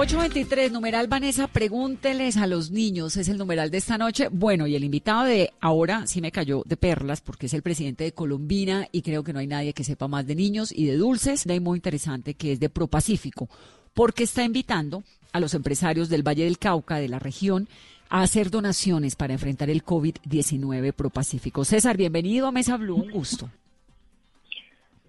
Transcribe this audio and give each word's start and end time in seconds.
823, 0.00 0.72
numeral 0.72 1.08
Vanessa, 1.08 1.46
pregúnteles 1.46 2.38
a 2.38 2.46
los 2.46 2.70
niños, 2.70 3.18
es 3.18 3.28
el 3.28 3.36
numeral 3.36 3.70
de 3.70 3.76
esta 3.76 3.98
noche. 3.98 4.28
Bueno, 4.32 4.66
y 4.66 4.74
el 4.74 4.82
invitado 4.82 5.24
de 5.24 5.52
ahora 5.60 6.06
sí 6.06 6.22
me 6.22 6.32
cayó 6.32 6.62
de 6.64 6.78
perlas 6.78 7.20
porque 7.20 7.44
es 7.44 7.52
el 7.52 7.60
presidente 7.60 8.04
de 8.04 8.12
Colombina 8.12 8.88
y 8.92 9.02
creo 9.02 9.22
que 9.22 9.34
no 9.34 9.40
hay 9.40 9.46
nadie 9.46 9.74
que 9.74 9.84
sepa 9.84 10.08
más 10.08 10.26
de 10.26 10.34
niños 10.34 10.72
y 10.74 10.86
de 10.86 10.96
dulces. 10.96 11.46
Hay 11.46 11.60
muy 11.60 11.76
interesante 11.76 12.32
que 12.32 12.52
es 12.52 12.60
de 12.60 12.70
Propacífico, 12.70 13.50
porque 13.92 14.24
está 14.24 14.42
invitando 14.42 15.04
a 15.34 15.38
los 15.38 15.52
empresarios 15.52 16.08
del 16.08 16.26
Valle 16.26 16.44
del 16.44 16.58
Cauca, 16.58 16.96
de 16.96 17.08
la 17.10 17.18
región, 17.18 17.68
a 18.08 18.22
hacer 18.22 18.50
donaciones 18.50 19.16
para 19.16 19.34
enfrentar 19.34 19.68
el 19.68 19.84
COVID-19 19.84 20.94
Propacífico. 20.94 21.66
César, 21.66 21.98
bienvenido 21.98 22.46
a 22.46 22.52
Mesa 22.52 22.78
Blue, 22.78 22.96
un 22.96 23.10
gusto. 23.10 23.50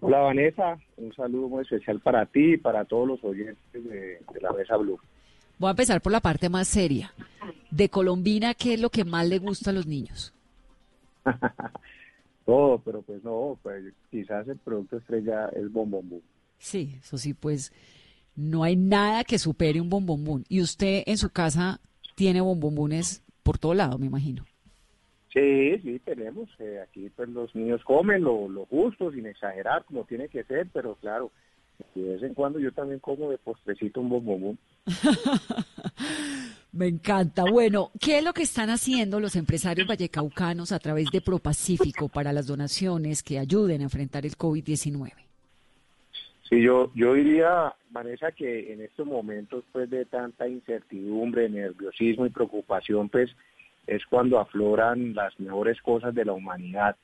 Hola 0.04 0.18
Vanessa, 0.18 0.80
un 0.98 1.14
saludo 1.14 1.48
muy 1.48 1.62
especial 1.62 2.00
para 2.00 2.26
ti 2.26 2.54
y 2.54 2.58
para 2.58 2.86
todos 2.86 3.08
los 3.08 3.24
oyentes 3.24 3.84
de, 3.84 4.20
la 4.42 4.52
Mesa 4.52 4.76
Blue. 4.76 5.00
Voy 5.60 5.68
a 5.68 5.72
empezar 5.72 6.02
por 6.02 6.12
la 6.12 6.20
parte 6.20 6.50
más 6.50 6.68
seria. 6.68 7.14
De 7.70 7.88
Colombina, 7.88 8.56
¿qué 8.56 8.74
es 8.74 8.82
lo 8.82 8.90
que 8.90 9.06
más 9.06 9.28
le 9.28 9.38
gusta 9.38 9.70
a 9.70 9.74
los 9.74 9.86
niños? 9.86 10.34
Todo, 12.48 12.80
pero 12.80 13.04
pues 13.04 13.24
no, 13.24 13.60
pues 13.62 13.94
quizás 14.10 14.48
el 14.48 14.58
producto 14.58 14.98
estrella 14.98 15.50
es 15.50 15.72
bombombú. 15.72 16.24
Sí, 16.58 16.98
eso 17.00 17.20
sí, 17.20 17.36
pues 17.36 17.72
no 18.36 18.64
hay 18.64 18.76
nada 18.76 19.24
que 19.24 19.38
supere 19.38 19.80
un 19.80 19.92
bombombún. 19.92 20.46
Y 20.50 20.62
usted 20.62 21.04
en 21.06 21.20
su 21.20 21.30
casa 21.30 21.80
tiene 22.16 22.42
bombombunes 22.42 23.22
por 23.44 23.60
todo 23.60 23.76
lado, 23.76 24.00
me 24.00 24.08
imagino. 24.08 24.46
Sí, 25.34 25.80
sí, 25.80 26.00
tenemos. 26.00 26.50
Eh, 26.60 26.80
aquí 26.84 27.10
pues 27.16 27.30
los 27.30 27.56
niños 27.56 27.84
comen 27.84 28.24
lo, 28.24 28.66
justo, 28.70 29.12
sin 29.12 29.26
exagerar, 29.26 29.86
como 29.86 30.04
tiene 30.04 30.28
que 30.28 30.44
ser, 30.44 30.68
pero 30.74 30.96
claro, 30.96 31.32
de 31.96 32.02
vez 32.02 32.24
en 32.24 32.34
cuando 32.34 32.60
yo 32.60 32.72
también 32.74 33.00
como 33.00 33.30
de 33.30 33.38
postrecito 33.38 34.02
un 34.02 34.10
bombón. 34.10 34.58
Me 36.74 36.88
encanta. 36.88 37.44
Bueno, 37.50 37.92
¿qué 38.00 38.20
es 38.20 38.24
lo 38.24 38.34
que 38.34 38.44
están 38.44 38.70
haciendo 38.70 39.20
los 39.20 39.36
empresarios 39.36 39.88
vallecaucanos 39.88 40.72
a 40.72 40.80
través 40.80 41.12
de 41.12 41.22
ProPacífico 41.22 42.08
para 42.08 42.32
las 42.32 42.48
donaciones 42.48 43.24
que 43.24 43.40
ayuden 43.40 43.82
a 43.82 43.86
enfrentar 43.86 44.26
el 44.26 44.38
COVID-19? 44.38 45.12
Sí, 46.50 46.62
yo, 46.62 46.92
yo 46.96 47.14
diría, 47.14 47.74
Vanessa, 47.90 48.32
que 48.32 48.74
en 48.74 48.82
estos 48.82 49.08
momentos 49.08 49.64
pues 49.72 49.90
de 49.90 50.06
tanta 50.06 50.48
incertidumbre, 50.48 51.50
nerviosismo 51.50 52.26
y 52.26 52.30
preocupación, 52.30 53.08
pues 53.08 53.30
es 53.88 54.06
cuando 54.06 54.40
afloran 54.40 55.14
las 55.14 55.40
mejores 55.40 55.82
cosas 55.82 56.14
de 56.14 56.26
la 56.26 56.34
humanidad. 56.34 56.96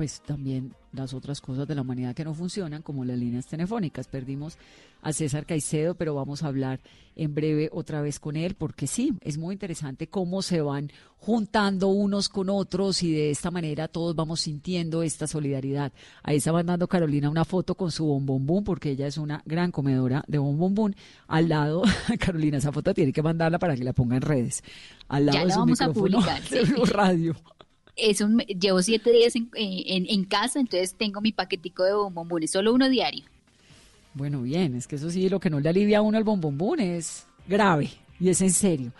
Pues 0.00 0.22
también 0.22 0.74
las 0.92 1.12
otras 1.12 1.42
cosas 1.42 1.68
de 1.68 1.74
la 1.74 1.82
humanidad 1.82 2.14
que 2.14 2.24
no 2.24 2.32
funcionan, 2.32 2.80
como 2.80 3.04
las 3.04 3.18
líneas 3.18 3.46
telefónicas. 3.46 4.08
Perdimos 4.08 4.56
a 5.02 5.12
César 5.12 5.44
Caicedo, 5.44 5.94
pero 5.94 6.14
vamos 6.14 6.42
a 6.42 6.46
hablar 6.46 6.80
en 7.16 7.34
breve 7.34 7.68
otra 7.70 8.00
vez 8.00 8.18
con 8.18 8.34
él, 8.34 8.54
porque 8.54 8.86
sí, 8.86 9.12
es 9.20 9.36
muy 9.36 9.52
interesante 9.52 10.06
cómo 10.06 10.40
se 10.40 10.62
van 10.62 10.90
juntando 11.18 11.88
unos 11.88 12.30
con 12.30 12.48
otros 12.48 13.02
y 13.02 13.12
de 13.12 13.30
esta 13.30 13.50
manera 13.50 13.88
todos 13.88 14.16
vamos 14.16 14.40
sintiendo 14.40 15.02
esta 15.02 15.26
solidaridad. 15.26 15.92
Ahí 16.22 16.38
está 16.38 16.50
mandando 16.50 16.88
Carolina 16.88 17.28
una 17.28 17.44
foto 17.44 17.74
con 17.74 17.90
su 17.90 18.06
bombombún, 18.06 18.64
porque 18.64 18.92
ella 18.92 19.06
es 19.06 19.18
una 19.18 19.42
gran 19.44 19.70
comedora 19.70 20.24
de 20.26 20.38
bombombún. 20.38 20.96
Al 21.28 21.50
lado, 21.50 21.82
Carolina, 22.18 22.56
esa 22.56 22.72
foto 22.72 22.94
tiene 22.94 23.12
que 23.12 23.22
mandarla 23.22 23.58
para 23.58 23.76
que 23.76 23.84
la 23.84 23.92
ponga 23.92 24.16
en 24.16 24.22
redes. 24.22 24.64
Al 25.08 25.26
lado 25.26 25.44
de 25.44 25.52
su 25.52 25.58
vamos 25.58 25.80
a 25.82 25.92
publicar, 25.92 26.40
radio 26.90 27.36
llevo 28.58 28.82
siete 28.82 29.12
días 29.12 29.34
en, 29.34 30.24
casa, 30.24 30.60
entonces 30.60 30.94
tengo 30.94 31.20
mi 31.20 31.32
paquetico 31.32 31.84
de 31.84 31.94
bombombones, 31.94 32.50
solo 32.50 32.72
uno 32.72 32.88
diario. 32.88 33.24
Bueno, 34.14 34.42
bien, 34.42 34.74
es 34.74 34.86
que 34.86 34.96
eso 34.96 35.10
sí, 35.10 35.28
lo 35.28 35.40
que 35.40 35.50
no 35.50 35.60
le 35.60 35.68
alivia 35.68 35.98
a 35.98 36.02
uno 36.02 36.18
el 36.18 36.24
bombombón 36.24 36.80
es 36.80 37.26
grave 37.46 37.90
y 38.18 38.28
es 38.28 38.40
en 38.40 38.52
serio. 38.52 38.92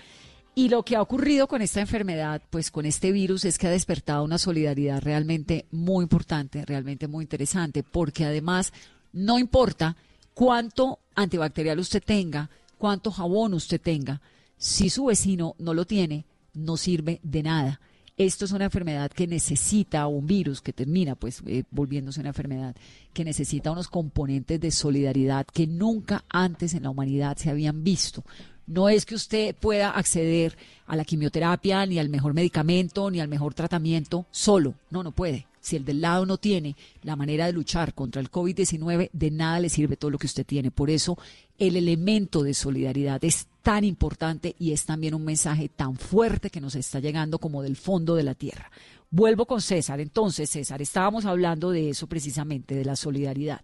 Y 0.55 0.69
lo 0.69 0.85
que 0.85 0.97
ha 0.97 1.03
ocurrido 1.03 1.47
con 1.47 1.63
esta 1.63 1.81
enfermedad, 1.81 2.43
pues 2.51 2.71
con 2.71 2.85
este 2.85 3.13
virus, 3.13 3.45
es 3.45 3.59
que 3.59 3.67
ha 3.67 3.71
despertado 3.71 4.25
una 4.25 4.39
solidaridad 4.39 5.01
realmente 5.01 5.67
muy 5.71 6.03
importante, 6.03 6.65
realmente 6.65 7.09
muy 7.09 7.25
interesante, 7.25 7.83
porque 7.83 8.25
además 8.25 8.73
no 9.13 9.39
importa 9.39 9.97
cuánto 10.35 10.99
antibacterial 11.15 11.79
usted 11.79 12.03
tenga, 12.05 12.51
cuánto 12.79 13.11
jabón 13.11 13.55
usted 13.55 13.81
tenga, 13.81 14.21
si 14.57 14.91
su 14.91 15.07
vecino 15.07 15.55
no 15.59 15.75
lo 15.75 15.87
tiene, 15.87 16.25
no 16.53 16.77
sirve 16.77 17.21
de 17.23 17.43
nada 17.43 17.81
esto 18.27 18.45
es 18.45 18.53
una 18.53 18.67
enfermedad 18.67 19.11
que 19.11 19.27
necesita 19.27 20.07
un 20.07 20.27
virus 20.27 20.61
que 20.61 20.75
termina 20.75 21.15
pues 21.15 21.43
eh, 21.47 21.65
volviéndose 21.71 22.21
una 22.21 22.29
enfermedad 22.29 22.77
que 23.15 23.25
necesita 23.25 23.71
unos 23.71 23.89
componentes 23.89 24.61
de 24.61 24.71
solidaridad 24.71 25.47
que 25.47 25.67
nunca 25.67 26.25
antes 26.29 26.75
en 26.75 26.83
la 26.83 26.91
humanidad 26.91 27.39
se 27.39 27.49
habían 27.49 27.83
visto. 27.83 28.23
No 28.67 28.91
es 28.91 29.07
que 29.07 29.15
usted 29.15 29.55
pueda 29.55 29.93
acceder 29.93 30.59
a 30.87 30.97
la 30.97 31.07
quimioterapia, 31.07 31.87
ni 31.87 31.99
al 31.99 32.11
mejor 32.11 32.35
medicamento, 32.35 33.11
ni 33.11 33.21
al 33.21 33.29
mejor 33.29 33.55
tratamiento 33.55 34.27
solo. 34.31 34.75
No, 34.91 35.03
no 35.03 35.13
puede. 35.13 35.47
Si 35.61 35.77
el 35.77 35.87
del 35.87 36.03
lado 36.03 36.27
no 36.27 36.37
tiene 36.37 36.77
la 37.03 37.17
manera 37.17 37.47
de 37.47 37.55
luchar 37.55 37.95
contra 37.95 38.21
el 38.21 38.31
COVID-19, 38.31 39.09
de 39.15 39.31
nada 39.31 39.61
le 39.61 39.71
sirve 39.71 39.97
todo 39.97 40.11
lo 40.11 40.19
que 40.19 40.27
usted 40.27 40.45
tiene. 40.45 40.71
Por 40.71 40.91
eso 40.91 41.19
el 41.59 41.77
elemento 41.77 42.43
de 42.43 42.53
solidaridad 42.53 43.25
es 43.25 43.47
tan 43.63 43.85
importante 43.85 44.55
y 44.59 44.73
es 44.73 44.87
también 44.87 45.15
un 45.15 45.25
mensaje 45.25 45.69
tan 45.69 45.97
fuerte 45.97 46.51
que 46.51 46.61
nos 46.61 46.75
está 46.75 47.01
llegando 47.01 47.39
como 47.39 47.63
del 47.63 47.77
fondo 47.77 48.15
de 48.15 48.23
la 48.23 48.35
tierra. 48.35 48.71
Vuelvo 49.11 49.47
con 49.47 49.61
César. 49.61 50.01
Entonces, 50.01 50.51
César, 50.51 50.81
estábamos 50.81 51.27
hablando 51.27 51.71
de 51.71 51.91
eso 51.91 52.07
precisamente, 52.07 52.75
de 52.75 52.85
la 52.85 52.97
solidaridad. 52.97 53.61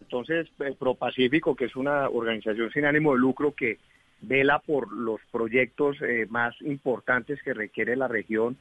Entonces, 0.00 0.46
eh, 0.60 0.74
ProPacífico, 0.78 1.56
que 1.56 1.64
es 1.64 1.74
una 1.74 2.08
organización 2.08 2.70
sin 2.70 2.84
ánimo 2.84 3.14
de 3.14 3.18
lucro 3.18 3.52
que 3.52 3.78
vela 4.20 4.60
por 4.60 4.92
los 4.92 5.20
proyectos 5.32 5.96
eh, 6.02 6.26
más 6.30 6.54
importantes 6.62 7.42
que 7.42 7.52
requiere 7.52 7.96
la 7.96 8.06
región, 8.06 8.56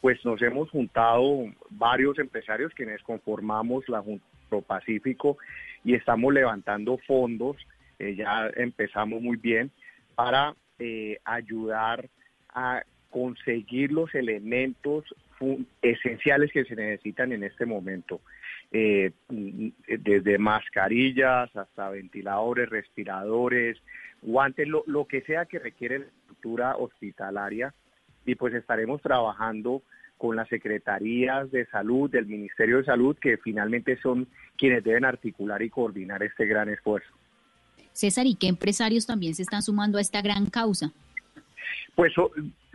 pues 0.00 0.22
nos 0.24 0.42
hemos 0.42 0.70
juntado 0.70 1.44
varios 1.70 2.18
empresarios 2.18 2.72
quienes 2.74 3.02
conformamos 3.02 3.88
la 3.88 4.02
ProPacífico 4.48 5.38
y 5.84 5.94
estamos 5.94 6.32
levantando 6.34 6.98
fondos, 7.06 7.56
eh, 7.98 8.14
ya 8.14 8.50
empezamos 8.56 9.22
muy 9.22 9.36
bien, 9.36 9.70
para 10.14 10.54
eh, 10.78 11.18
ayudar 11.24 12.08
a 12.54 12.82
conseguir 13.10 13.92
los 13.92 14.14
elementos 14.14 15.04
esenciales 15.82 16.50
que 16.52 16.64
se 16.64 16.74
necesitan 16.74 17.32
en 17.32 17.44
este 17.44 17.66
momento, 17.66 18.20
eh, 18.72 19.12
desde 19.28 20.38
mascarillas 20.38 21.54
hasta 21.54 21.90
ventiladores, 21.90 22.68
respiradores, 22.68 23.78
guantes, 24.22 24.66
lo 24.68 25.04
que 25.06 25.20
sea 25.22 25.44
que 25.46 25.58
requiere 25.58 25.98
la 26.00 26.06
estructura 26.06 26.76
hospitalaria 26.76 27.74
y 28.24 28.34
pues 28.34 28.54
estaremos 28.54 29.00
trabajando 29.02 29.82
con 30.18 30.36
las 30.36 30.48
secretarías 30.48 31.50
de 31.50 31.66
salud, 31.66 32.10
del 32.10 32.26
Ministerio 32.26 32.78
de 32.78 32.84
Salud, 32.84 33.16
que 33.18 33.36
finalmente 33.36 33.96
son 33.98 34.26
quienes 34.56 34.82
deben 34.82 35.04
articular 35.04 35.62
y 35.62 35.70
coordinar 35.70 36.22
este 36.22 36.46
gran 36.46 36.68
esfuerzo. 36.68 37.10
César, 37.96 38.26
¿y 38.26 38.34
qué 38.34 38.48
empresarios 38.48 39.06
también 39.06 39.34
se 39.34 39.42
están 39.42 39.62
sumando 39.62 39.96
a 39.96 40.02
esta 40.02 40.20
gran 40.20 40.46
causa? 40.46 40.92
Pues 41.94 42.12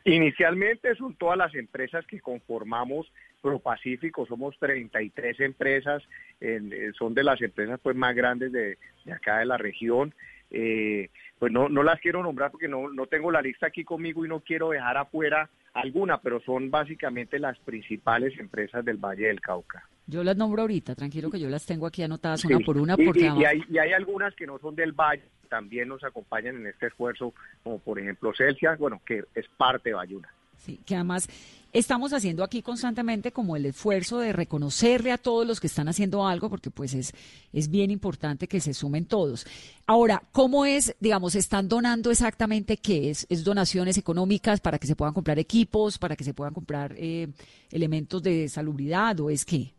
inicialmente 0.03 0.95
son 0.95 1.13
todas 1.13 1.37
las 1.37 1.53
empresas 1.53 2.05
que 2.07 2.19
conformamos 2.19 3.05
ProPacífico, 3.39 4.25
somos 4.25 4.57
33 4.57 5.39
empresas, 5.41 6.01
eh, 6.39 6.91
son 6.97 7.13
de 7.13 7.23
las 7.23 7.39
empresas 7.41 7.79
pues 7.83 7.95
más 7.95 8.15
grandes 8.15 8.51
de, 8.51 8.79
de 9.05 9.11
acá 9.13 9.37
de 9.37 9.45
la 9.45 9.57
región. 9.57 10.13
Eh, 10.49 11.09
pues 11.37 11.51
no, 11.51 11.69
no 11.69 11.83
las 11.83 11.99
quiero 11.99 12.21
nombrar 12.23 12.51
porque 12.51 12.67
no, 12.67 12.89
no 12.89 13.05
tengo 13.05 13.31
la 13.31 13.41
lista 13.41 13.67
aquí 13.67 13.83
conmigo 13.83 14.25
y 14.25 14.29
no 14.29 14.41
quiero 14.41 14.71
dejar 14.71 14.97
afuera 14.97 15.49
alguna, 15.73 16.19
pero 16.19 16.41
son 16.41 16.69
básicamente 16.69 17.39
las 17.39 17.57
principales 17.59 18.37
empresas 18.39 18.83
del 18.83 18.97
Valle 18.97 19.27
del 19.27 19.39
Cauca. 19.39 19.87
Yo 20.11 20.25
las 20.25 20.35
nombro 20.35 20.63
ahorita, 20.63 20.93
tranquilo 20.93 21.31
que 21.31 21.39
yo 21.39 21.49
las 21.49 21.65
tengo 21.65 21.87
aquí 21.87 22.03
anotadas 22.03 22.43
una 22.43 22.59
por 22.59 22.77
una. 22.77 22.97
Porque 22.97 23.21
y, 23.21 23.45
hay, 23.45 23.63
y, 23.69 23.77
hay, 23.77 23.93
algunas 23.93 24.35
que 24.35 24.45
no 24.45 24.59
son 24.59 24.75
del 24.75 24.91
Valle, 24.91 25.23
también 25.47 25.87
nos 25.87 26.03
acompañan 26.03 26.57
en 26.57 26.67
este 26.67 26.87
esfuerzo, 26.87 27.33
como 27.63 27.79
por 27.79 27.97
ejemplo 27.97 28.33
Celsius, 28.35 28.77
bueno, 28.77 29.01
que 29.05 29.23
es 29.33 29.47
parte 29.57 29.89
de 29.89 29.95
Bayuna. 29.95 30.27
Sí, 30.57 30.81
que 30.85 30.95
además 30.95 31.29
estamos 31.71 32.11
haciendo 32.11 32.43
aquí 32.43 32.61
constantemente 32.61 33.31
como 33.31 33.55
el 33.55 33.65
esfuerzo 33.65 34.19
de 34.19 34.33
reconocerle 34.33 35.13
a 35.13 35.17
todos 35.17 35.47
los 35.47 35.61
que 35.61 35.67
están 35.67 35.87
haciendo 35.87 36.27
algo, 36.27 36.49
porque 36.49 36.69
pues 36.69 36.93
es, 36.93 37.13
es 37.53 37.69
bien 37.69 37.89
importante 37.89 38.49
que 38.49 38.59
se 38.59 38.73
sumen 38.73 39.05
todos. 39.05 39.47
Ahora, 39.87 40.21
¿cómo 40.33 40.65
es, 40.65 40.93
digamos, 40.99 41.35
están 41.35 41.69
donando 41.69 42.11
exactamente 42.11 42.75
qué 42.75 43.09
es? 43.09 43.25
¿Es 43.29 43.45
donaciones 43.45 43.97
económicas 43.97 44.59
para 44.59 44.77
que 44.77 44.87
se 44.87 44.95
puedan 44.97 45.13
comprar 45.13 45.39
equipos, 45.39 45.97
para 45.97 46.17
que 46.17 46.25
se 46.25 46.33
puedan 46.33 46.53
comprar 46.53 46.93
eh, 46.97 47.29
elementos 47.71 48.21
de 48.21 48.49
salubridad 48.49 49.17
o 49.21 49.29
es 49.29 49.45
qué? 49.45 49.71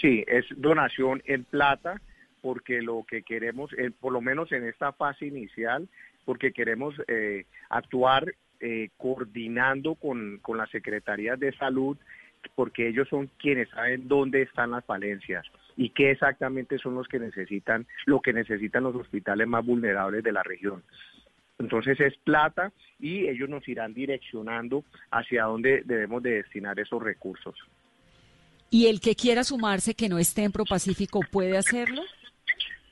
Sí, 0.00 0.24
es 0.28 0.46
donación 0.56 1.22
en 1.26 1.44
plata, 1.44 2.00
porque 2.40 2.82
lo 2.82 3.04
que 3.08 3.22
queremos, 3.22 3.72
eh, 3.72 3.90
por 3.90 4.12
lo 4.12 4.20
menos 4.20 4.52
en 4.52 4.64
esta 4.64 4.92
fase 4.92 5.26
inicial, 5.26 5.88
porque 6.24 6.52
queremos 6.52 6.94
eh, 7.08 7.46
actuar 7.68 8.34
eh, 8.60 8.90
coordinando 8.96 9.94
con, 9.96 10.40
las 10.54 10.70
secretarías 10.70 11.38
de 11.40 11.52
salud, 11.52 11.96
porque 12.54 12.88
ellos 12.88 13.08
son 13.08 13.28
quienes 13.38 13.68
saben 13.70 14.06
dónde 14.06 14.42
están 14.42 14.70
las 14.70 14.84
falencias. 14.84 15.44
y 15.76 15.90
qué 15.90 16.10
exactamente 16.10 16.76
son 16.78 16.96
los 16.96 17.06
que 17.06 17.20
necesitan, 17.20 17.86
lo 18.04 18.20
que 18.20 18.32
necesitan 18.32 18.82
los 18.82 18.96
hospitales 18.96 19.46
más 19.46 19.64
vulnerables 19.64 20.24
de 20.24 20.32
la 20.32 20.42
región. 20.42 20.82
Entonces 21.58 22.00
es 22.00 22.16
plata 22.18 22.72
y 22.98 23.28
ellos 23.28 23.48
nos 23.48 23.66
irán 23.68 23.94
direccionando 23.94 24.84
hacia 25.10 25.44
dónde 25.44 25.82
debemos 25.84 26.22
de 26.22 26.42
destinar 26.42 26.78
esos 26.80 27.00
recursos. 27.00 27.56
¿Y 28.70 28.86
el 28.86 29.00
que 29.00 29.14
quiera 29.14 29.44
sumarse 29.44 29.94
que 29.94 30.08
no 30.08 30.18
esté 30.18 30.44
en 30.44 30.52
ProPacífico 30.52 31.20
puede 31.30 31.56
hacerlo? 31.56 32.02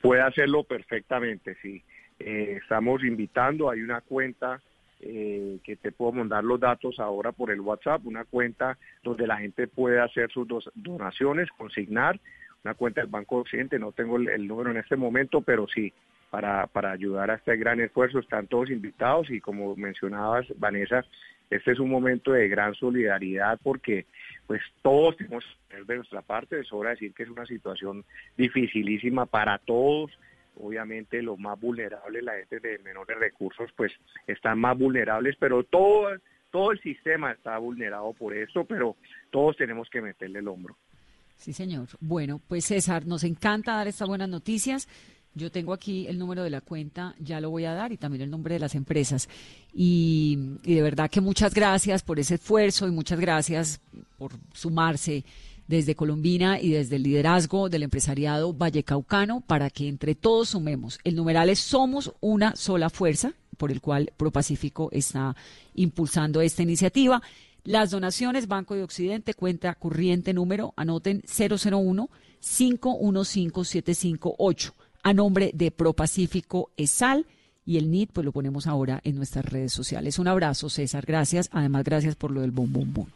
Puede 0.01 0.21
hacerlo 0.21 0.63
perfectamente, 0.63 1.55
sí. 1.61 1.83
Eh, 2.19 2.57
estamos 2.61 3.03
invitando, 3.03 3.69
hay 3.69 3.81
una 3.81 4.01
cuenta 4.01 4.59
eh, 4.99 5.59
que 5.63 5.75
te 5.75 5.91
puedo 5.91 6.13
mandar 6.13 6.43
los 6.43 6.59
datos 6.59 6.99
ahora 6.99 7.31
por 7.31 7.51
el 7.51 7.61
WhatsApp, 7.61 8.05
una 8.05 8.25
cuenta 8.25 8.79
donde 9.03 9.27
la 9.27 9.37
gente 9.37 9.67
puede 9.67 9.99
hacer 9.99 10.31
sus 10.31 10.47
donaciones, 10.73 11.49
consignar, 11.55 12.19
una 12.63 12.73
cuenta 12.73 13.01
del 13.01 13.09
Banco 13.11 13.37
Occidente, 13.37 13.77
no 13.77 13.91
tengo 13.91 14.17
el, 14.17 14.47
número 14.47 14.71
en 14.71 14.77
este 14.77 14.95
momento, 14.95 15.41
pero 15.41 15.67
sí, 15.67 15.93
para, 16.31 16.65
para 16.65 16.91
ayudar 16.91 17.29
a 17.29 17.35
este 17.35 17.55
gran 17.55 17.79
esfuerzo 17.79 18.17
están 18.17 18.47
todos 18.47 18.71
invitados 18.71 19.29
y 19.29 19.39
como 19.39 19.75
mencionabas, 19.75 20.47
Vanessa, 20.57 21.05
este 21.51 21.71
es 21.71 21.79
un 21.79 21.89
momento 21.89 22.31
de 22.31 22.49
gran 22.49 22.73
solidaridad 22.73 23.59
porque 23.61 24.07
pues 24.47 24.61
todos 24.81 25.17
tenemos 25.17 25.43
que 25.69 25.83
de 25.83 25.95
nuestra 25.97 26.21
parte, 26.21 26.61
es 26.61 26.71
hora 26.71 26.89
de 26.89 26.95
decir 26.95 27.13
que 27.13 27.23
es 27.23 27.29
una 27.29 27.45
situación 27.45 28.05
dificilísima 28.37 29.25
para 29.25 29.57
todos, 29.59 30.09
obviamente 30.55 31.21
los 31.21 31.37
más 31.37 31.59
vulnerables, 31.59 32.23
la 32.23 32.33
gente 32.33 32.59
de 32.61 32.79
menores 32.79 33.19
recursos, 33.19 33.69
pues 33.75 33.91
están 34.25 34.59
más 34.59 34.77
vulnerables, 34.77 35.35
pero 35.37 35.63
todo, 35.63 36.07
todo 36.49 36.71
el 36.71 36.79
sistema 36.81 37.33
está 37.33 37.57
vulnerado 37.57 38.13
por 38.13 38.33
esto, 38.33 38.63
pero 38.63 38.95
todos 39.29 39.57
tenemos 39.57 39.89
que 39.89 40.01
meterle 40.01 40.39
el 40.39 40.47
hombro. 40.47 40.77
Sí, 41.35 41.53
señor. 41.53 41.87
Bueno, 41.99 42.41
pues 42.47 42.65
César, 42.65 43.05
nos 43.05 43.23
encanta 43.23 43.75
dar 43.75 43.87
estas 43.87 44.07
buenas 44.07 44.29
noticias. 44.29 44.87
Yo 45.35 45.51
tengo 45.51 45.71
aquí 45.71 46.07
el 46.07 46.17
número 46.17 46.41
de 46.41 46.49
la 46.49 46.61
cuenta, 46.61 47.13
ya 47.19 47.39
lo 47.39 47.51
voy 47.51 47.65
a 47.65 47.73
dar, 47.73 47.91
y 47.91 47.97
también 47.97 48.23
el 48.23 48.31
nombre 48.31 48.55
de 48.55 48.59
las 48.59 48.73
empresas. 48.73 49.29
Y, 49.71 50.57
y 50.63 50.73
de 50.73 50.81
verdad 50.81 51.11
que 51.11 51.21
muchas 51.21 51.53
gracias 51.53 52.01
por 52.01 52.17
ese 52.17 52.35
esfuerzo 52.35 52.87
y 52.87 52.91
muchas 52.91 53.19
gracias 53.19 53.79
por 54.17 54.33
sumarse 54.53 55.23
desde 55.67 55.95
Colombina 55.95 56.59
y 56.59 56.69
desde 56.71 56.95
el 56.95 57.03
liderazgo 57.03 57.69
del 57.69 57.83
empresariado 57.83 58.53
vallecaucano 58.53 59.41
para 59.41 59.69
que 59.69 59.87
entre 59.87 60.15
todos 60.15 60.49
sumemos. 60.49 60.99
El 61.03 61.15
numeral 61.15 61.49
es 61.49 61.59
Somos 61.59 62.13
una 62.21 62.55
sola 62.55 62.89
fuerza, 62.89 63.33
por 63.57 63.71
el 63.71 63.81
cual 63.81 64.11
ProPacífico 64.17 64.89
está 64.91 65.35
impulsando 65.75 66.41
esta 66.41 66.63
iniciativa. 66.63 67.21
Las 67.63 67.91
donaciones, 67.91 68.47
Banco 68.47 68.75
de 68.75 68.83
Occidente, 68.83 69.33
cuenta 69.33 69.75
corriente 69.75 70.33
número, 70.33 70.73
anoten 70.77 71.21
001 71.27 72.09
515 72.39 73.83
a 75.03 75.13
nombre 75.13 75.51
de 75.53 75.71
ProPacífico 75.71 76.71
ESAL 76.77 77.25
y 77.65 77.77
el 77.77 77.91
NIT, 77.91 78.11
pues 78.13 78.23
lo 78.23 78.31
ponemos 78.31 78.67
ahora 78.67 79.01
en 79.03 79.15
nuestras 79.15 79.45
redes 79.45 79.73
sociales. 79.73 80.19
Un 80.19 80.27
abrazo, 80.27 80.69
César, 80.69 81.05
gracias. 81.05 81.49
Además, 81.51 81.83
gracias 81.83 82.15
por 82.15 82.31
lo 82.31 82.41
del 82.41 82.51
bom, 82.51 82.71
bom, 82.71 82.93
bom. 82.93 83.07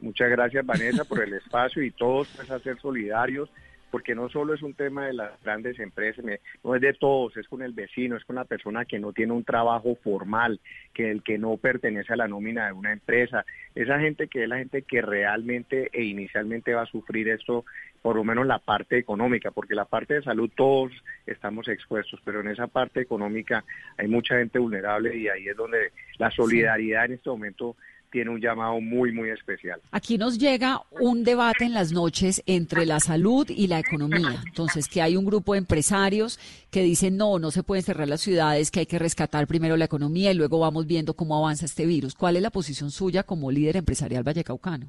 Muchas 0.00 0.30
gracias 0.30 0.64
Vanessa 0.64 1.04
por 1.04 1.22
el 1.22 1.32
espacio 1.34 1.82
y 1.82 1.90
todos 1.90 2.28
pues 2.36 2.50
a 2.50 2.58
ser 2.58 2.78
solidarios 2.78 3.50
porque 3.90 4.14
no 4.14 4.28
solo 4.28 4.52
es 4.52 4.62
un 4.62 4.74
tema 4.74 5.06
de 5.06 5.14
las 5.14 5.42
grandes 5.42 5.78
empresas, 5.78 6.22
no 6.62 6.74
es 6.74 6.80
de 6.82 6.92
todos, 6.92 7.36
es 7.36 7.48
con 7.48 7.62
el 7.62 7.72
vecino, 7.72 8.16
es 8.16 8.24
con 8.24 8.36
la 8.36 8.44
persona 8.44 8.84
que 8.84 8.98
no 8.98 9.12
tiene 9.12 9.32
un 9.32 9.44
trabajo 9.44 9.96
formal, 10.02 10.60
que 10.92 11.10
el 11.10 11.22
que 11.22 11.38
no 11.38 11.56
pertenece 11.56 12.12
a 12.12 12.16
la 12.16 12.28
nómina 12.28 12.66
de 12.66 12.72
una 12.72 12.92
empresa, 12.92 13.46
esa 13.74 13.98
gente 13.98 14.28
que 14.28 14.42
es 14.42 14.48
la 14.48 14.58
gente 14.58 14.82
que 14.82 15.00
realmente 15.00 15.88
e 15.92 16.04
inicialmente 16.04 16.74
va 16.74 16.82
a 16.82 16.86
sufrir 16.86 17.28
esto, 17.28 17.64
por 18.02 18.16
lo 18.16 18.24
menos 18.24 18.46
la 18.46 18.58
parte 18.58 18.98
económica, 18.98 19.50
porque 19.50 19.74
la 19.74 19.84
parte 19.86 20.14
de 20.14 20.22
salud 20.22 20.50
todos 20.54 20.92
estamos 21.24 21.68
expuestos, 21.68 22.20
pero 22.24 22.40
en 22.40 22.48
esa 22.48 22.66
parte 22.66 23.00
económica 23.00 23.64
hay 23.96 24.08
mucha 24.08 24.36
gente 24.36 24.58
vulnerable 24.58 25.16
y 25.16 25.28
ahí 25.28 25.48
es 25.48 25.56
donde 25.56 25.92
la 26.18 26.30
solidaridad 26.30 27.06
en 27.06 27.12
este 27.14 27.30
momento 27.30 27.76
tiene 28.16 28.30
un 28.30 28.40
llamado 28.40 28.80
muy, 28.80 29.12
muy 29.12 29.28
especial. 29.28 29.78
Aquí 29.90 30.16
nos 30.16 30.38
llega 30.38 30.80
un 31.02 31.22
debate 31.22 31.66
en 31.66 31.74
las 31.74 31.92
noches 31.92 32.42
entre 32.46 32.86
la 32.86 32.98
salud 32.98 33.46
y 33.50 33.66
la 33.66 33.78
economía. 33.78 34.42
Entonces, 34.46 34.88
que 34.88 35.02
hay 35.02 35.18
un 35.18 35.26
grupo 35.26 35.52
de 35.52 35.58
empresarios 35.58 36.40
que 36.70 36.80
dicen, 36.80 37.18
no, 37.18 37.38
no 37.38 37.50
se 37.50 37.62
pueden 37.62 37.84
cerrar 37.84 38.08
las 38.08 38.22
ciudades, 38.22 38.70
que 38.70 38.80
hay 38.80 38.86
que 38.86 38.98
rescatar 38.98 39.46
primero 39.46 39.76
la 39.76 39.84
economía 39.84 40.30
y 40.30 40.34
luego 40.34 40.58
vamos 40.58 40.86
viendo 40.86 41.12
cómo 41.12 41.36
avanza 41.36 41.66
este 41.66 41.84
virus. 41.84 42.14
¿Cuál 42.14 42.36
es 42.36 42.42
la 42.42 42.48
posición 42.48 42.90
suya 42.90 43.22
como 43.22 43.50
líder 43.50 43.76
empresarial 43.76 44.24
vallecaucano? 44.24 44.88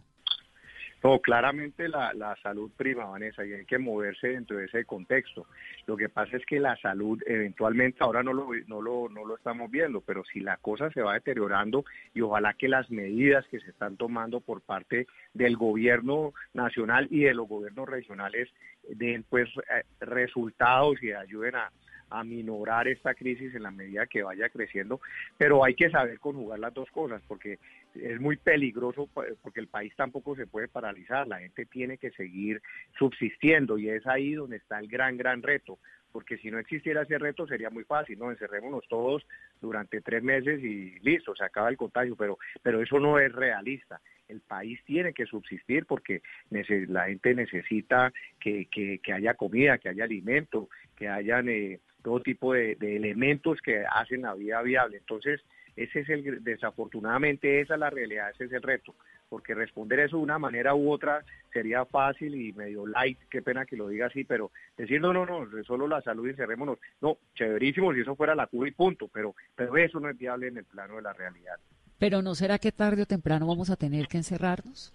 No, 1.07 1.21
claramente 1.21 1.87
la, 1.87 2.13
la, 2.13 2.35
salud 2.43 2.69
prima, 2.75 3.05
Vanessa, 3.05 3.45
y 3.45 3.53
hay 3.53 3.63
que 3.63 3.77
moverse 3.77 4.27
dentro 4.27 4.57
de 4.57 4.65
ese 4.65 4.83
contexto. 4.83 5.47
Lo 5.85 5.95
que 5.95 6.09
pasa 6.09 6.35
es 6.35 6.45
que 6.45 6.59
la 6.59 6.75
salud 6.75 7.23
eventualmente, 7.25 7.99
ahora 8.01 8.23
no 8.23 8.33
lo, 8.33 8.49
no, 8.67 8.81
lo, 8.81 9.07
no 9.07 9.23
lo 9.23 9.37
estamos 9.37 9.71
viendo, 9.71 10.01
pero 10.01 10.25
si 10.25 10.41
la 10.41 10.57
cosa 10.57 10.91
se 10.91 11.01
va 11.01 11.13
deteriorando 11.13 11.85
y 12.13 12.19
ojalá 12.19 12.55
que 12.55 12.67
las 12.67 12.91
medidas 12.91 13.47
que 13.47 13.61
se 13.61 13.69
están 13.69 13.95
tomando 13.95 14.41
por 14.41 14.59
parte 14.59 15.07
del 15.33 15.55
gobierno 15.55 16.33
nacional 16.53 17.07
y 17.09 17.21
de 17.21 17.33
los 17.33 17.47
gobiernos 17.47 17.87
regionales 17.87 18.49
den 18.89 19.23
pues 19.29 19.47
eh, 19.57 19.83
resultados 20.01 21.01
y 21.01 21.13
ayuden 21.13 21.55
a, 21.55 21.71
a 22.09 22.23
minorar 22.23 22.87
esta 22.87 23.13
crisis 23.13 23.53
en 23.55 23.63
la 23.63 23.71
medida 23.71 24.07
que 24.07 24.23
vaya 24.23 24.49
creciendo, 24.49 25.01
pero 25.37 25.63
hay 25.63 25.75
que 25.75 25.89
saber 25.89 26.19
conjugar 26.19 26.59
las 26.59 26.73
dos 26.73 26.89
cosas 26.91 27.21
porque 27.27 27.59
es 27.95 28.19
muy 28.19 28.37
peligroso 28.37 29.09
porque 29.41 29.59
el 29.59 29.67
país 29.67 29.93
tampoco 29.95 30.35
se 30.35 30.47
puede 30.47 30.67
paralizar, 30.67 31.27
la 31.27 31.39
gente 31.39 31.65
tiene 31.65 31.97
que 31.97 32.11
seguir 32.11 32.61
subsistiendo 32.97 33.77
y 33.77 33.89
es 33.89 34.05
ahí 34.07 34.33
donde 34.33 34.57
está 34.57 34.79
el 34.79 34.87
gran, 34.87 35.17
gran 35.17 35.41
reto, 35.41 35.79
porque 36.11 36.37
si 36.37 36.49
no 36.49 36.59
existiera 36.59 37.03
ese 37.03 37.17
reto 37.17 37.45
sería 37.47 37.69
muy 37.69 37.83
fácil, 37.83 38.17
¿no? 38.17 38.31
Encerrémonos 38.31 38.87
todos 38.87 39.25
durante 39.61 40.01
tres 40.01 40.23
meses 40.23 40.63
y 40.63 40.97
listo, 41.01 41.35
se 41.35 41.43
acaba 41.43 41.69
el 41.69 41.77
contagio, 41.77 42.15
pero, 42.15 42.37
pero 42.61 42.81
eso 42.81 42.99
no 42.99 43.19
es 43.19 43.31
realista. 43.31 43.99
El 44.27 44.41
país 44.41 44.79
tiene 44.85 45.13
que 45.13 45.25
subsistir 45.25 45.85
porque 45.85 46.21
la 46.49 47.05
gente 47.05 47.33
necesita 47.33 48.11
que, 48.39 48.65
que, 48.65 48.99
que 48.99 49.13
haya 49.13 49.35
comida, 49.35 49.77
que 49.77 49.89
haya 49.89 50.03
alimento, 50.03 50.69
que 50.95 51.07
hayan 51.07 51.49
eh, 51.49 51.79
todo 52.07 52.21
tipo 52.21 52.53
de, 52.53 52.77
elementos 52.79 53.59
que 53.61 53.83
hacen 53.85 54.21
la 54.21 54.33
vida 54.33 54.61
viable. 54.61 54.95
Entonces, 54.95 55.41
ese 55.75 55.99
es 55.99 56.09
el, 56.09 56.41
desafortunadamente 56.41 57.59
esa 57.59 57.73
es 57.73 57.79
la 57.81 57.89
realidad, 57.89 58.29
ese 58.29 58.45
es 58.45 58.53
el 58.53 58.61
reto, 58.61 58.95
porque 59.27 59.53
responder 59.53 59.99
eso 59.99 60.15
de 60.15 60.23
una 60.23 60.39
manera 60.39 60.73
u 60.73 60.89
otra 60.89 61.25
sería 61.51 61.83
fácil 61.83 62.33
y 62.33 62.53
medio 62.53 62.87
light, 62.87 63.19
qué 63.29 63.41
pena 63.41 63.65
que 63.65 63.75
lo 63.75 63.89
diga 63.89 64.05
así, 64.05 64.23
pero 64.23 64.51
decir 64.77 65.01
no, 65.01 65.11
no, 65.11 65.25
no, 65.25 65.45
solo 65.65 65.85
la 65.85 66.01
salud 66.01 66.27
y 66.27 66.29
encerrémonos, 66.29 66.79
no, 67.01 67.17
chéverísimo 67.35 67.93
si 67.93 67.99
eso 67.99 68.15
fuera 68.15 68.35
la 68.35 68.47
cura 68.47 68.69
y 68.69 68.71
punto, 68.71 69.09
pero, 69.09 69.35
pero 69.53 69.75
eso 69.75 69.99
no 69.99 70.09
es 70.09 70.17
viable 70.17 70.47
en 70.47 70.59
el 70.59 70.63
plano 70.63 70.95
de 70.95 71.01
la 71.01 71.11
realidad. 71.11 71.57
Pero 71.99 72.21
¿no 72.21 72.35
será 72.35 72.57
que 72.57 72.71
tarde 72.71 73.01
o 73.01 73.05
temprano 73.05 73.47
vamos 73.47 73.69
a 73.69 73.75
tener 73.75 74.07
que 74.07 74.15
encerrarnos? 74.15 74.93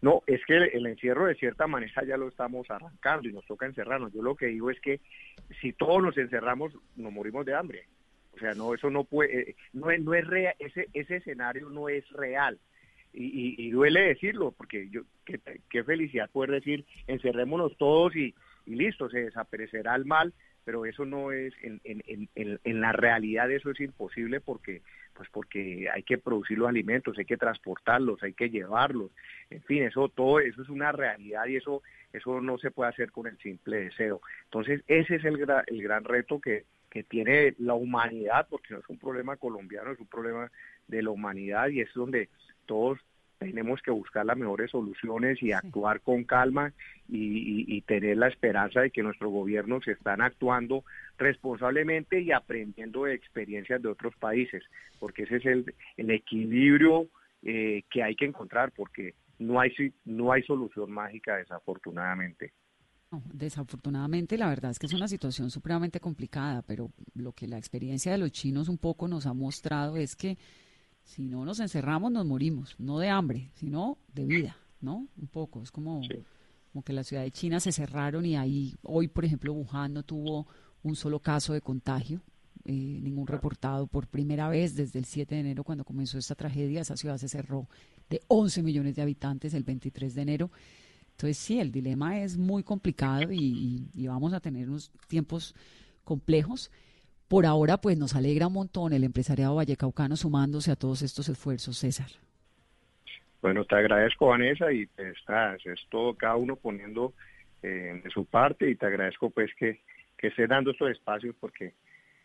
No, 0.00 0.22
es 0.26 0.44
que 0.46 0.56
el, 0.56 0.86
encierro 0.86 1.26
de 1.26 1.34
cierta 1.34 1.66
manera 1.66 2.04
ya 2.06 2.16
lo 2.16 2.28
estamos 2.28 2.70
arrancando 2.70 3.28
y 3.28 3.32
nos 3.32 3.44
toca 3.46 3.66
encerrarnos. 3.66 4.12
Yo 4.12 4.22
lo 4.22 4.36
que 4.36 4.46
digo 4.46 4.70
es 4.70 4.80
que 4.80 5.00
si 5.60 5.72
todos 5.72 6.02
nos 6.02 6.16
encerramos, 6.16 6.72
nos 6.96 7.12
morimos 7.12 7.44
de 7.44 7.54
hambre. 7.54 7.86
O 8.34 8.38
sea, 8.38 8.54
no, 8.54 8.72
eso 8.74 8.90
no 8.90 9.02
puede, 9.02 9.50
eh, 9.50 9.56
no 9.72 9.90
es, 9.90 10.00
no 10.00 10.14
es 10.14 10.24
real, 10.24 10.54
ese, 10.60 10.88
ese 10.92 11.16
escenario 11.16 11.68
no 11.70 11.88
es 11.88 12.08
real. 12.10 12.58
Y, 13.12 13.70
duele 13.70 14.02
decirlo, 14.02 14.52
porque 14.52 14.88
yo, 14.90 15.02
qué, 15.24 15.40
qué, 15.68 15.82
felicidad 15.82 16.30
poder 16.30 16.52
decir, 16.52 16.84
encerrémonos 17.08 17.76
todos 17.76 18.14
y, 18.14 18.34
y 18.64 18.76
listo, 18.76 19.08
se 19.08 19.24
desaparecerá 19.24 19.96
el 19.96 20.04
mal, 20.04 20.32
pero 20.64 20.84
eso 20.84 21.04
no 21.04 21.32
es, 21.32 21.52
en, 21.62 21.80
en, 21.82 22.28
en, 22.36 22.60
en 22.62 22.80
la 22.80 22.92
realidad 22.92 23.50
eso 23.50 23.70
es 23.70 23.80
imposible 23.80 24.40
porque 24.40 24.82
pues 25.18 25.28
porque 25.30 25.88
hay 25.92 26.04
que 26.04 26.16
producir 26.16 26.56
los 26.58 26.68
alimentos, 26.68 27.18
hay 27.18 27.24
que 27.24 27.36
transportarlos, 27.36 28.22
hay 28.22 28.34
que 28.34 28.50
llevarlos, 28.50 29.10
en 29.50 29.60
fin, 29.64 29.82
eso 29.82 30.08
todo 30.08 30.38
eso 30.38 30.62
es 30.62 30.68
una 30.68 30.92
realidad 30.92 31.44
y 31.46 31.56
eso 31.56 31.82
eso 32.12 32.40
no 32.40 32.56
se 32.56 32.70
puede 32.70 32.90
hacer 32.90 33.10
con 33.10 33.26
el 33.26 33.36
simple 33.38 33.84
deseo. 33.84 34.22
Entonces, 34.44 34.82
ese 34.86 35.16
es 35.16 35.24
el, 35.24 35.44
el 35.66 35.82
gran 35.82 36.04
reto 36.04 36.40
que, 36.40 36.64
que 36.88 37.02
tiene 37.02 37.54
la 37.58 37.74
humanidad, 37.74 38.46
porque 38.48 38.72
no 38.72 38.80
es 38.80 38.88
un 38.88 38.98
problema 38.98 39.36
colombiano, 39.36 39.90
es 39.90 39.98
un 39.98 40.06
problema 40.06 40.50
de 40.86 41.02
la 41.02 41.10
humanidad 41.10 41.68
y 41.68 41.80
es 41.80 41.92
donde 41.94 42.28
todos 42.64 42.98
tenemos 43.38 43.80
que 43.82 43.90
buscar 43.90 44.26
las 44.26 44.36
mejores 44.36 44.70
soluciones 44.70 45.42
y 45.42 45.52
actuar 45.52 46.00
con 46.00 46.24
calma 46.24 46.72
y, 47.08 47.80
tener 47.82 48.18
la 48.18 48.28
esperanza 48.28 48.80
de 48.80 48.90
que 48.90 49.02
nuestros 49.02 49.30
gobiernos 49.30 49.86
están 49.88 50.20
actuando 50.20 50.84
responsablemente 51.16 52.20
y 52.20 52.32
aprendiendo 52.32 53.04
de 53.04 53.14
experiencias 53.14 53.80
de 53.80 53.88
otros 53.88 54.14
países, 54.16 54.62
porque 54.98 55.22
ese 55.22 55.36
es 55.36 55.46
el, 55.46 55.74
el 55.96 56.10
equilibrio 56.10 57.06
eh, 57.42 57.84
que 57.90 58.02
hay 58.02 58.14
que 58.14 58.26
encontrar, 58.26 58.72
porque 58.72 59.14
no 59.38 59.60
hay, 59.60 59.72
no 60.04 60.32
hay 60.32 60.42
solución 60.42 60.90
mágica 60.90 61.36
desafortunadamente. 61.36 62.52
desafortunadamente, 63.32 64.36
la 64.36 64.48
verdad 64.48 64.72
es 64.72 64.78
que 64.78 64.86
es 64.86 64.92
una 64.92 65.08
situación 65.08 65.50
supremamente 65.50 66.00
complicada, 66.00 66.62
pero 66.62 66.90
lo 67.14 67.32
que 67.32 67.46
la 67.46 67.56
experiencia 67.56 68.12
de 68.12 68.18
los 68.18 68.32
chinos 68.32 68.68
un 68.68 68.76
poco 68.76 69.08
nos 69.08 69.26
ha 69.26 69.32
mostrado 69.32 69.96
es 69.96 70.14
que 70.14 70.36
si 71.08 71.26
no 71.26 71.46
nos 71.46 71.58
encerramos, 71.58 72.12
nos 72.12 72.26
morimos, 72.26 72.76
no 72.78 72.98
de 72.98 73.08
hambre, 73.08 73.50
sino 73.54 73.96
de 74.12 74.26
vida, 74.26 74.56
¿no? 74.82 75.08
Un 75.16 75.26
poco, 75.28 75.62
es 75.62 75.70
como 75.70 76.02
como 76.70 76.84
que 76.84 76.92
la 76.92 77.02
ciudad 77.02 77.22
de 77.22 77.30
China 77.30 77.60
se 77.60 77.72
cerraron 77.72 78.26
y 78.26 78.36
ahí 78.36 78.74
hoy, 78.82 79.08
por 79.08 79.24
ejemplo, 79.24 79.54
Wuhan 79.54 79.94
no 79.94 80.02
tuvo 80.02 80.46
un 80.82 80.96
solo 80.96 81.18
caso 81.18 81.54
de 81.54 81.62
contagio, 81.62 82.20
eh, 82.66 83.00
ningún 83.02 83.26
reportado 83.26 83.86
por 83.86 84.06
primera 84.06 84.50
vez 84.50 84.74
desde 84.74 84.98
el 84.98 85.06
7 85.06 85.34
de 85.34 85.40
enero 85.40 85.64
cuando 85.64 85.86
comenzó 85.86 86.18
esta 86.18 86.34
tragedia. 86.34 86.82
Esa 86.82 86.98
ciudad 86.98 87.16
se 87.16 87.28
cerró 87.28 87.68
de 88.10 88.20
11 88.28 88.62
millones 88.62 88.96
de 88.96 89.02
habitantes 89.02 89.54
el 89.54 89.64
23 89.64 90.14
de 90.14 90.22
enero. 90.22 90.50
Entonces 91.12 91.38
sí, 91.38 91.58
el 91.58 91.72
dilema 91.72 92.20
es 92.20 92.36
muy 92.36 92.62
complicado 92.62 93.32
y, 93.32 93.88
y 93.94 94.06
vamos 94.08 94.34
a 94.34 94.40
tener 94.40 94.68
unos 94.68 94.92
tiempos 95.08 95.54
complejos. 96.04 96.70
Por 97.28 97.44
ahora, 97.44 97.76
pues 97.76 97.98
nos 97.98 98.16
alegra 98.16 98.46
un 98.46 98.54
montón 98.54 98.92
el 98.94 99.04
empresariado 99.04 99.54
vallecaucano 99.54 100.16
sumándose 100.16 100.70
a 100.72 100.76
todos 100.76 101.02
estos 101.02 101.28
esfuerzos, 101.28 101.76
César. 101.78 102.08
Bueno, 103.42 103.64
te 103.64 103.76
agradezco, 103.76 104.28
Vanessa, 104.28 104.72
y 104.72 104.88
estás, 104.96 105.64
es 105.66 105.80
todo 105.90 106.14
cada 106.14 106.36
uno 106.36 106.56
poniendo 106.56 107.12
eh, 107.62 108.00
de 108.02 108.10
su 108.10 108.24
parte 108.24 108.70
y 108.70 108.76
te 108.76 108.86
agradezco 108.86 109.30
pues 109.30 109.50
que, 109.56 109.80
que 110.16 110.28
estés 110.28 110.48
dando 110.48 110.70
estos 110.70 110.90
espacios 110.90 111.36
porque 111.38 111.74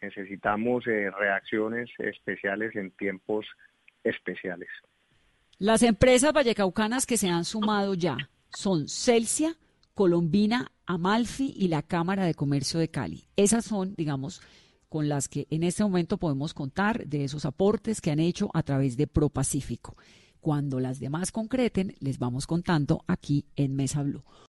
necesitamos 0.01 0.88
eh, 0.88 1.12
reacciones 1.12 1.89
especiales 2.00 2.75
en 2.75 2.91
tiempos 2.91 3.45
especiales. 4.03 4.69
Las 5.60 5.83
empresas 5.83 6.33
vallecaucanas 6.33 7.05
que 7.05 7.17
se 7.17 7.29
han 7.29 7.45
sumado 7.45 7.93
ya 7.93 8.17
son 8.50 8.88
Celsia, 8.88 9.55
Colombina, 9.93 10.72
Amalfi 10.86 11.53
y 11.55 11.67
la 11.67 11.83
Cámara 11.83 12.25
de 12.25 12.33
Comercio 12.33 12.79
de 12.79 12.89
Cali. 12.89 13.24
Esas 13.36 13.65
son, 13.65 13.95
digamos, 13.95 14.41
con 14.93 15.09
las 15.09 15.27
que 15.27 15.47
en 15.50 15.63
este 15.63 15.81
momento 15.81 16.19
podemos 16.19 16.53
contar 16.53 17.07
de 17.07 17.23
esos 17.23 17.45
aportes 17.45 18.00
que 18.00 18.12
han 18.12 18.19
hecho 18.19 18.51
a 18.53 18.62
través 18.62 18.95
de 18.95 19.07
ProPacífico. 19.07 19.97
Cuando 20.39 20.79
las 20.79 21.00
demás 21.00 21.31
concreten, 21.31 21.95
les 22.00 22.19
vamos 22.19 22.45
contando 22.45 23.03
aquí 23.07 23.47
en 23.55 23.75
Mesa 23.75 24.03
Blue. 24.03 24.21